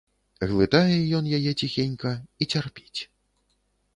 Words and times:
Глытае 0.51 0.93
ён 1.17 1.27
яе 1.39 1.51
ціхенька 1.61 2.11
і 2.45 2.47
цярпіць. 2.57 3.01